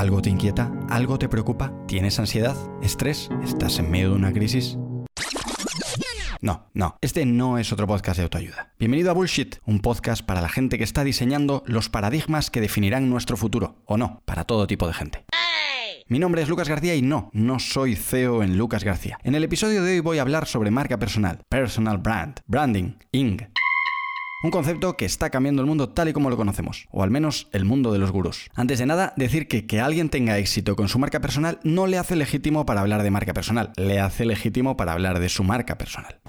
¿Algo 0.00 0.22
te 0.22 0.30
inquieta? 0.30 0.72
¿Algo 0.88 1.18
te 1.18 1.28
preocupa? 1.28 1.74
¿Tienes 1.86 2.18
ansiedad? 2.18 2.56
¿Estrés? 2.80 3.28
¿Estás 3.44 3.78
en 3.80 3.90
medio 3.90 4.08
de 4.08 4.16
una 4.16 4.32
crisis? 4.32 4.78
No, 6.40 6.70
no, 6.72 6.96
este 7.02 7.26
no 7.26 7.58
es 7.58 7.70
otro 7.70 7.86
podcast 7.86 8.16
de 8.16 8.22
autoayuda. 8.22 8.72
Bienvenido 8.78 9.10
a 9.10 9.12
Bullshit, 9.12 9.56
un 9.66 9.80
podcast 9.80 10.24
para 10.24 10.40
la 10.40 10.48
gente 10.48 10.78
que 10.78 10.84
está 10.84 11.04
diseñando 11.04 11.62
los 11.66 11.90
paradigmas 11.90 12.50
que 12.50 12.62
definirán 12.62 13.10
nuestro 13.10 13.36
futuro, 13.36 13.82
o 13.84 13.98
no, 13.98 14.22
para 14.24 14.44
todo 14.44 14.66
tipo 14.66 14.86
de 14.86 14.94
gente. 14.94 15.26
Mi 16.08 16.18
nombre 16.18 16.40
es 16.40 16.48
Lucas 16.48 16.70
García 16.70 16.94
y 16.94 17.02
no, 17.02 17.28
no 17.34 17.58
soy 17.58 17.94
CEO 17.94 18.42
en 18.42 18.56
Lucas 18.56 18.84
García. 18.84 19.18
En 19.22 19.34
el 19.34 19.44
episodio 19.44 19.82
de 19.82 19.92
hoy 19.92 20.00
voy 20.00 20.16
a 20.16 20.22
hablar 20.22 20.46
sobre 20.46 20.70
marca 20.70 20.98
personal, 20.98 21.42
personal 21.50 21.98
brand, 21.98 22.40
branding, 22.46 22.94
ING, 23.12 23.50
un 24.42 24.50
concepto 24.50 24.96
que 24.96 25.04
está 25.04 25.30
cambiando 25.30 25.62
el 25.62 25.68
mundo 25.68 25.90
tal 25.90 26.08
y 26.08 26.12
como 26.12 26.30
lo 26.30 26.36
conocemos, 26.36 26.86
o 26.90 27.02
al 27.02 27.10
menos 27.10 27.48
el 27.52 27.64
mundo 27.64 27.92
de 27.92 27.98
los 27.98 28.10
gurús. 28.10 28.48
Antes 28.54 28.78
de 28.78 28.86
nada, 28.86 29.12
decir 29.16 29.48
que 29.48 29.66
que 29.66 29.80
alguien 29.80 30.08
tenga 30.08 30.38
éxito 30.38 30.76
con 30.76 30.88
su 30.88 30.98
marca 30.98 31.20
personal 31.20 31.60
no 31.62 31.86
le 31.86 31.98
hace 31.98 32.16
legítimo 32.16 32.66
para 32.66 32.80
hablar 32.80 33.02
de 33.02 33.10
marca 33.10 33.34
personal, 33.34 33.72
le 33.76 34.00
hace 34.00 34.24
legítimo 34.24 34.76
para 34.76 34.92
hablar 34.92 35.18
de 35.20 35.28
su 35.28 35.44
marca 35.44 35.78
personal. 35.78 36.19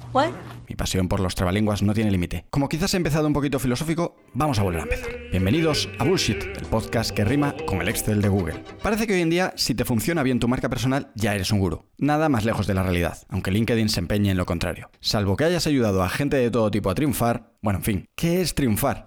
Mi 0.67 0.75
pasión 0.75 1.07
por 1.07 1.21
los 1.21 1.35
trabalenguas 1.35 1.81
no 1.81 1.93
tiene 1.93 2.11
límite. 2.11 2.45
Como 2.49 2.67
quizás 2.67 2.93
he 2.93 2.97
empezado 2.97 3.27
un 3.27 3.33
poquito 3.33 3.59
filosófico, 3.59 4.17
vamos 4.33 4.59
a 4.59 4.63
volver 4.63 4.81
a 4.81 4.83
empezar. 4.83 5.09
Bienvenidos 5.31 5.87
a 5.99 6.03
Bullshit, 6.03 6.43
el 6.43 6.65
podcast 6.65 7.11
que 7.11 7.23
rima 7.23 7.55
con 7.65 7.81
el 7.81 7.87
Excel 7.87 8.21
de 8.21 8.27
Google. 8.27 8.61
Parece 8.83 9.07
que 9.07 9.13
hoy 9.13 9.21
en 9.21 9.29
día, 9.29 9.53
si 9.55 9.73
te 9.73 9.85
funciona 9.85 10.21
bien 10.21 10.39
tu 10.39 10.49
marca 10.49 10.67
personal, 10.67 11.11
ya 11.15 11.33
eres 11.33 11.51
un 11.51 11.59
gurú. 11.59 11.85
Nada 11.97 12.27
más 12.27 12.43
lejos 12.43 12.67
de 12.67 12.73
la 12.73 12.83
realidad, 12.83 13.19
aunque 13.29 13.51
LinkedIn 13.51 13.87
se 13.87 14.01
empeñe 14.01 14.31
en 14.31 14.37
lo 14.37 14.45
contrario. 14.45 14.89
Salvo 14.99 15.37
que 15.37 15.45
hayas 15.45 15.65
ayudado 15.65 16.03
a 16.03 16.09
gente 16.09 16.35
de 16.35 16.51
todo 16.51 16.69
tipo 16.71 16.89
a 16.89 16.95
triunfar, 16.95 17.53
bueno, 17.61 17.79
en 17.79 17.83
fin, 17.83 18.05
¿qué 18.15 18.41
es 18.41 18.53
triunfar? 18.53 19.05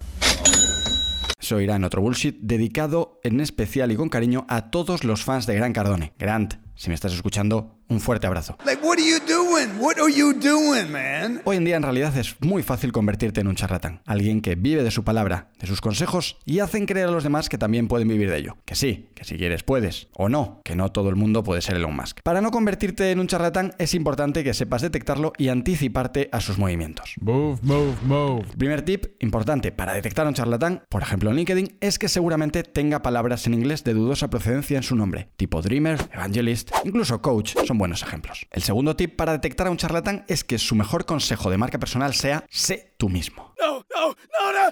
Eso 1.38 1.60
irá 1.60 1.76
en 1.76 1.84
otro 1.84 2.00
bullshit 2.00 2.38
dedicado 2.40 3.20
en 3.22 3.40
especial 3.40 3.92
y 3.92 3.96
con 3.96 4.08
cariño 4.08 4.46
a 4.48 4.70
todos 4.70 5.04
los 5.04 5.22
fans 5.22 5.46
de 5.46 5.54
Gran 5.54 5.74
Cardone. 5.74 6.14
Grant, 6.18 6.54
si 6.76 6.88
me 6.88 6.94
estás 6.94 7.12
escuchando, 7.12 7.78
un 7.88 8.00
fuerte 8.00 8.26
abrazo. 8.26 8.56
Hoy 11.44 11.56
en 11.56 11.64
día 11.64 11.76
en 11.76 11.82
realidad 11.82 12.16
es 12.16 12.36
muy 12.40 12.62
fácil 12.62 12.92
convertirte 12.92 13.40
en 13.40 13.46
un 13.46 13.54
charlatán, 13.54 14.00
alguien 14.06 14.40
que 14.40 14.54
vive 14.54 14.82
de 14.82 14.90
su 14.90 15.04
palabra, 15.04 15.50
de 15.60 15.66
sus 15.66 15.80
consejos 15.80 16.38
y 16.44 16.60
hacen 16.60 16.86
creer 16.86 17.08
a 17.08 17.12
los 17.12 17.24
demás 17.24 17.48
que 17.48 17.58
también 17.58 17.88
pueden 17.88 18.08
vivir 18.08 18.30
de 18.30 18.38
ello. 18.38 18.56
Que 18.64 18.74
sí, 18.74 19.08
que 19.14 19.24
si 19.24 19.36
quieres 19.36 19.62
puedes, 19.62 20.08
o 20.12 20.28
no, 20.28 20.60
que 20.64 20.76
no 20.76 20.92
todo 20.92 21.08
el 21.10 21.16
mundo 21.16 21.44
puede 21.44 21.62
ser 21.62 21.76
Elon 21.76 21.94
Musk. 21.94 22.20
Para 22.22 22.40
no 22.40 22.50
convertirte 22.50 23.10
en 23.10 23.20
un 23.20 23.28
charlatán 23.28 23.74
es 23.78 23.94
importante 23.94 24.42
que 24.42 24.54
sepas 24.54 24.82
detectarlo 24.82 25.32
y 25.36 25.48
anticiparte 25.48 26.28
a 26.32 26.40
sus 26.40 26.58
movimientos. 26.58 27.14
Move, 27.20 27.58
move, 27.62 27.94
move. 28.04 28.44
Primer 28.56 28.82
tip 28.82 29.06
importante 29.20 29.72
para 29.72 29.94
detectar 29.94 30.26
a 30.26 30.30
un 30.30 30.34
charlatán, 30.34 30.82
por 30.88 31.02
ejemplo 31.02 31.30
en 31.30 31.36
LinkedIn, 31.36 31.76
es 31.80 31.98
que 31.98 32.08
seguramente 32.08 32.62
tenga 32.62 33.02
palabras 33.02 33.46
en 33.46 33.54
inglés 33.54 33.84
de 33.84 33.94
dudosa 33.94 34.28
procedencia 34.30 34.76
en 34.76 34.82
su 34.82 34.96
nombre, 34.96 35.28
tipo 35.36 35.62
dreamer, 35.62 36.00
evangelist, 36.12 36.63
incluso 36.84 37.20
coach, 37.20 37.54
son 37.66 37.78
buenos 37.78 38.02
ejemplos. 38.02 38.46
El 38.50 38.62
segundo 38.62 38.96
tip 38.96 39.16
para 39.16 39.32
detectar 39.32 39.66
a 39.66 39.70
un 39.70 39.76
charlatán 39.76 40.24
es 40.28 40.44
que 40.44 40.58
su 40.58 40.74
mejor 40.74 41.06
consejo 41.06 41.50
de 41.50 41.58
marca 41.58 41.78
personal 41.78 42.14
sea 42.14 42.44
sé 42.50 42.94
tú 42.96 43.08
mismo. 43.08 43.54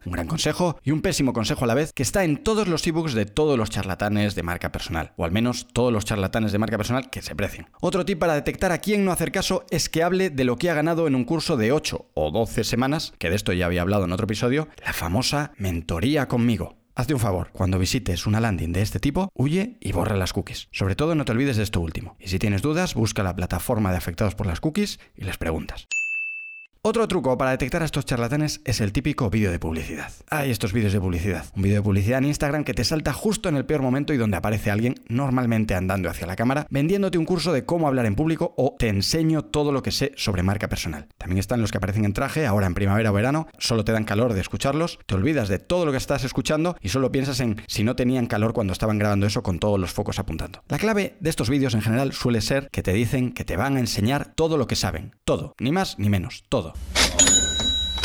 Un 0.04 0.12
gran 0.12 0.26
consejo 0.26 0.78
y 0.82 0.90
un 0.90 1.00
pésimo 1.00 1.32
consejo 1.32 1.64
a 1.64 1.68
la 1.68 1.74
vez 1.74 1.92
que 1.92 2.02
está 2.02 2.24
en 2.24 2.42
todos 2.42 2.68
los 2.68 2.86
ebooks 2.86 3.14
de 3.14 3.26
todos 3.26 3.58
los 3.58 3.70
charlatanes 3.70 4.34
de 4.34 4.42
marca 4.42 4.72
personal, 4.72 5.12
o 5.16 5.24
al 5.24 5.32
menos 5.32 5.66
todos 5.72 5.92
los 5.92 6.04
charlatanes 6.04 6.52
de 6.52 6.58
marca 6.58 6.76
personal 6.76 7.10
que 7.10 7.22
se 7.22 7.34
precien. 7.34 7.68
Otro 7.80 8.04
tip 8.04 8.18
para 8.18 8.34
detectar 8.34 8.72
a 8.72 8.78
quién 8.78 9.04
no 9.04 9.12
hacer 9.12 9.32
caso 9.32 9.64
es 9.70 9.88
que 9.88 10.02
hable 10.02 10.30
de 10.30 10.44
lo 10.44 10.56
que 10.56 10.70
ha 10.70 10.74
ganado 10.74 11.06
en 11.06 11.14
un 11.14 11.24
curso 11.24 11.56
de 11.56 11.72
8 11.72 12.10
o 12.14 12.30
12 12.30 12.64
semanas, 12.64 13.12
que 13.18 13.30
de 13.30 13.36
esto 13.36 13.52
ya 13.52 13.66
había 13.66 13.82
hablado 13.82 14.04
en 14.04 14.12
otro 14.12 14.24
episodio, 14.24 14.68
la 14.84 14.92
famosa 14.92 15.52
mentoría 15.56 16.28
conmigo. 16.28 16.81
Hazte 16.94 17.14
un 17.14 17.20
favor, 17.20 17.48
cuando 17.52 17.78
visites 17.78 18.26
una 18.26 18.38
landing 18.38 18.72
de 18.72 18.82
este 18.82 19.00
tipo, 19.00 19.30
huye 19.34 19.78
y 19.80 19.92
borra 19.92 20.14
las 20.16 20.34
cookies. 20.34 20.68
Sobre 20.72 20.94
todo 20.94 21.14
no 21.14 21.24
te 21.24 21.32
olvides 21.32 21.56
de 21.56 21.62
esto 21.62 21.80
último. 21.80 22.16
Y 22.20 22.28
si 22.28 22.38
tienes 22.38 22.60
dudas, 22.60 22.94
busca 22.94 23.22
la 23.22 23.34
plataforma 23.34 23.90
de 23.90 23.96
afectados 23.96 24.34
por 24.34 24.46
las 24.46 24.60
cookies 24.60 25.00
y 25.16 25.24
les 25.24 25.38
preguntas. 25.38 25.88
Otro 26.84 27.06
truco 27.06 27.38
para 27.38 27.52
detectar 27.52 27.82
a 27.82 27.84
estos 27.84 28.06
charlatanes 28.06 28.60
es 28.64 28.80
el 28.80 28.90
típico 28.90 29.30
vídeo 29.30 29.52
de 29.52 29.60
publicidad. 29.60 30.10
Hay 30.30 30.50
estos 30.50 30.72
vídeos 30.72 30.92
de 30.92 30.98
publicidad. 30.98 31.44
Un 31.54 31.62
vídeo 31.62 31.76
de 31.76 31.82
publicidad 31.82 32.18
en 32.18 32.24
Instagram 32.24 32.64
que 32.64 32.74
te 32.74 32.82
salta 32.82 33.12
justo 33.12 33.48
en 33.48 33.54
el 33.54 33.64
peor 33.64 33.82
momento 33.82 34.12
y 34.12 34.16
donde 34.16 34.36
aparece 34.36 34.72
alguien, 34.72 34.96
normalmente 35.06 35.76
andando 35.76 36.10
hacia 36.10 36.26
la 36.26 36.34
cámara, 36.34 36.66
vendiéndote 36.70 37.18
un 37.18 37.24
curso 37.24 37.52
de 37.52 37.64
cómo 37.64 37.86
hablar 37.86 38.06
en 38.06 38.16
público 38.16 38.52
o 38.56 38.74
te 38.76 38.88
enseño 38.88 39.44
todo 39.44 39.70
lo 39.70 39.80
que 39.84 39.92
sé 39.92 40.10
sobre 40.16 40.42
marca 40.42 40.68
personal. 40.68 41.06
También 41.18 41.38
están 41.38 41.60
los 41.60 41.70
que 41.70 41.78
aparecen 41.78 42.04
en 42.04 42.14
traje, 42.14 42.46
ahora 42.46 42.66
en 42.66 42.74
primavera 42.74 43.12
o 43.12 43.14
verano, 43.14 43.46
solo 43.58 43.84
te 43.84 43.92
dan 43.92 44.02
calor 44.02 44.32
de 44.32 44.40
escucharlos, 44.40 44.98
te 45.06 45.14
olvidas 45.14 45.48
de 45.48 45.60
todo 45.60 45.86
lo 45.86 45.92
que 45.92 45.98
estás 45.98 46.24
escuchando 46.24 46.76
y 46.80 46.88
solo 46.88 47.12
piensas 47.12 47.38
en 47.38 47.62
si 47.68 47.84
no 47.84 47.94
tenían 47.94 48.26
calor 48.26 48.54
cuando 48.54 48.72
estaban 48.72 48.98
grabando 48.98 49.28
eso 49.28 49.44
con 49.44 49.60
todos 49.60 49.78
los 49.78 49.92
focos 49.92 50.18
apuntando. 50.18 50.64
La 50.66 50.78
clave 50.78 51.14
de 51.20 51.30
estos 51.30 51.48
vídeos 51.48 51.74
en 51.74 51.82
general 51.82 52.12
suele 52.12 52.40
ser 52.40 52.68
que 52.72 52.82
te 52.82 52.92
dicen 52.92 53.30
que 53.30 53.44
te 53.44 53.56
van 53.56 53.76
a 53.76 53.80
enseñar 53.80 54.32
todo 54.34 54.56
lo 54.56 54.66
que 54.66 54.74
saben. 54.74 55.14
Todo. 55.24 55.54
Ni 55.60 55.70
más 55.70 55.96
ni 56.00 56.08
menos. 56.08 56.42
Todo. 56.48 56.71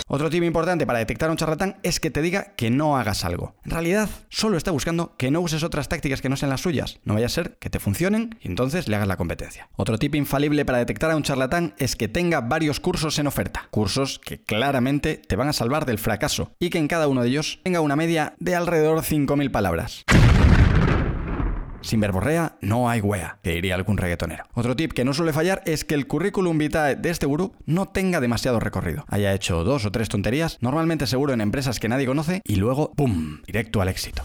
Otro 0.10 0.30
tip 0.30 0.44
importante 0.44 0.88
para 0.88 1.00
detectar 1.00 1.28
a 1.28 1.32
un 1.34 1.38
charlatán 1.38 1.76
es 1.84 2.00
que 2.00 2.10
te 2.10 2.22
diga 2.22 2.54
que 2.56 2.70
no 2.70 2.98
hagas 2.98 3.26
algo. 3.26 3.56
En 3.66 3.72
realidad, 3.72 4.10
solo 4.30 4.56
está 4.56 4.72
buscando 4.72 5.14
que 5.18 5.32
no 5.32 5.42
uses 5.42 5.64
otras 5.64 5.90
tácticas 5.90 6.22
que 6.22 6.30
no 6.30 6.38
sean 6.38 6.50
las 6.50 6.62
suyas. 6.62 7.00
No 7.04 7.16
vaya 7.16 7.26
a 7.26 7.30
ser 7.30 7.58
que 7.60 7.70
te 7.70 7.80
funcionen 7.80 8.38
y 8.42 8.48
entonces 8.48 8.88
le 8.88 8.96
hagas 8.96 9.10
la 9.10 9.18
competencia. 9.18 9.68
Otro 9.76 9.98
tip 9.98 10.16
infalible 10.16 10.64
para 10.64 10.78
detectar 10.78 11.12
a 11.12 11.18
un 11.18 11.24
charlatán 11.24 11.74
es 11.78 11.98
que 11.98 12.08
tenga 12.08 12.40
varios 12.40 12.80
cursos 12.80 13.20
en 13.20 13.28
oferta. 13.28 13.68
Cursos 13.70 14.20
que 14.20 14.42
claramente 14.42 15.18
te 15.18 15.36
van 15.36 15.50
a 15.50 15.54
salvar 15.54 15.86
del 15.86 16.00
fracaso 16.00 16.54
y 16.58 16.70
que 16.70 16.78
en 16.78 16.88
cada 16.88 17.10
uno 17.10 17.22
de 17.22 17.28
ellos 17.28 17.60
tenga 17.64 17.82
una 17.82 17.98
media 17.98 18.34
de 18.40 18.56
alrededor 18.56 19.00
5.000 19.00 19.52
palabras. 19.52 20.06
Sin 21.88 22.02
verborrea 22.02 22.58
no 22.60 22.90
hay 22.90 23.00
wea, 23.00 23.38
que 23.42 23.52
diría 23.52 23.76
algún 23.76 23.96
reggaetonero. 23.96 24.44
Otro 24.54 24.76
tip 24.76 24.92
que 24.92 25.06
no 25.06 25.14
suele 25.14 25.32
fallar 25.32 25.62
es 25.66 25.86
que 25.86 25.96
el 25.96 26.06
currículum 26.06 26.58
vitae 26.58 26.98
de 26.98 27.10
este 27.10 27.26
gurú 27.26 27.54
no 27.66 27.86
tenga 27.86 28.20
demasiado 28.20 28.60
recorrido. 28.60 29.06
Haya 29.08 29.34
hecho 29.34 29.64
dos 29.64 29.86
o 29.86 29.92
tres 29.94 30.10
tonterías, 30.10 30.58
normalmente 30.60 31.08
seguro 31.08 31.32
en 31.32 31.40
empresas 31.40 31.80
que 31.80 31.88
nadie 31.88 32.06
conoce, 32.06 32.42
y 32.44 32.58
luego, 32.58 32.92
¡pum!, 32.92 33.40
directo 33.48 33.82
al 33.82 33.88
éxito. 33.88 34.22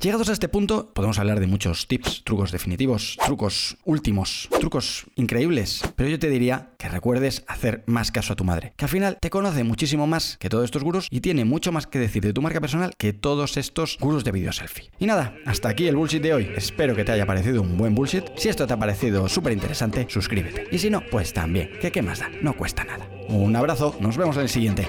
Llegados 0.00 0.28
a 0.28 0.32
este 0.32 0.48
punto, 0.48 0.92
podemos 0.94 1.18
hablar 1.18 1.40
de 1.40 1.48
muchos 1.48 1.88
tips, 1.88 2.22
trucos 2.22 2.52
definitivos, 2.52 3.18
trucos 3.26 3.78
últimos, 3.84 4.48
trucos 4.60 5.06
increíbles, 5.16 5.82
pero 5.96 6.08
yo 6.08 6.20
te 6.20 6.28
diría 6.28 6.70
que 6.78 6.88
recuerdes 6.88 7.42
hacer 7.48 7.82
más 7.86 8.12
caso 8.12 8.32
a 8.32 8.36
tu 8.36 8.44
madre, 8.44 8.74
que 8.76 8.84
al 8.84 8.90
final 8.90 9.18
te 9.20 9.28
conoce 9.28 9.64
muchísimo 9.64 10.06
más 10.06 10.36
que 10.38 10.48
todos 10.48 10.66
estos 10.66 10.84
gurús 10.84 11.08
y 11.10 11.18
tiene 11.18 11.44
mucho 11.44 11.72
más 11.72 11.88
que 11.88 11.98
decir 11.98 12.22
de 12.22 12.32
tu 12.32 12.42
marca 12.42 12.60
personal 12.60 12.92
que 12.96 13.12
todos 13.12 13.56
estos 13.56 13.98
gurús 14.00 14.22
de 14.22 14.30
video 14.30 14.52
selfie. 14.52 14.92
Y 15.00 15.06
nada, 15.06 15.34
hasta 15.44 15.68
aquí 15.68 15.88
el 15.88 15.96
bullshit 15.96 16.22
de 16.22 16.32
hoy. 16.32 16.52
Espero 16.54 16.94
que 16.94 17.02
te 17.02 17.10
haya 17.10 17.26
parecido 17.26 17.60
un 17.60 17.76
buen 17.76 17.96
bullshit. 17.96 18.22
Si 18.36 18.48
esto 18.48 18.68
te 18.68 18.74
ha 18.74 18.78
parecido 18.78 19.28
súper 19.28 19.52
interesante, 19.52 20.06
suscríbete. 20.08 20.68
Y 20.70 20.78
si 20.78 20.90
no, 20.90 21.02
pues 21.10 21.32
también, 21.32 21.72
que 21.80 21.90
qué 21.90 22.02
más 22.02 22.20
da, 22.20 22.30
no 22.40 22.56
cuesta 22.56 22.84
nada. 22.84 23.08
Un 23.30 23.56
abrazo, 23.56 23.96
nos 23.98 24.16
vemos 24.16 24.36
en 24.36 24.42
el 24.42 24.48
siguiente. 24.48 24.86